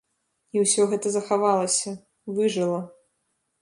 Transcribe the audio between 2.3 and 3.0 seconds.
выжыла.